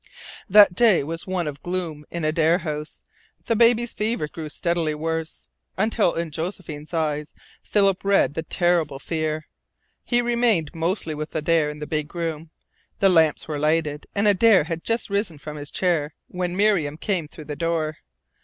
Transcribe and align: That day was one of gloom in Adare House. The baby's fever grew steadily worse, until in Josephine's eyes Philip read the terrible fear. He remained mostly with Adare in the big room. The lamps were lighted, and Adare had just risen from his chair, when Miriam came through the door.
That 0.49 0.73
day 0.73 1.03
was 1.03 1.27
one 1.27 1.45
of 1.45 1.61
gloom 1.61 2.05
in 2.09 2.25
Adare 2.25 2.61
House. 2.61 3.03
The 3.45 3.55
baby's 3.55 3.93
fever 3.93 4.27
grew 4.27 4.49
steadily 4.49 4.95
worse, 4.95 5.47
until 5.77 6.15
in 6.15 6.31
Josephine's 6.31 6.91
eyes 6.91 7.35
Philip 7.61 8.03
read 8.03 8.33
the 8.33 8.41
terrible 8.41 8.97
fear. 8.97 9.45
He 10.03 10.19
remained 10.23 10.73
mostly 10.73 11.13
with 11.13 11.35
Adare 11.35 11.69
in 11.69 11.77
the 11.77 11.85
big 11.85 12.15
room. 12.15 12.49
The 12.99 13.09
lamps 13.09 13.47
were 13.47 13.59
lighted, 13.59 14.07
and 14.15 14.27
Adare 14.27 14.63
had 14.63 14.83
just 14.83 15.11
risen 15.11 15.37
from 15.37 15.57
his 15.57 15.69
chair, 15.69 16.15
when 16.29 16.57
Miriam 16.57 16.97
came 16.97 17.27
through 17.27 17.45
the 17.45 17.55
door. 17.55 17.97